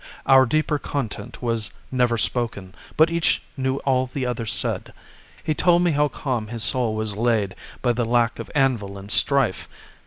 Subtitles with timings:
[0.25, 4.93] Our deeper content was never spoken, But each knew all the other said.
[5.43, 9.11] He told me how calm his soul was laid By the lack of anvil and
[9.11, 9.69] strife.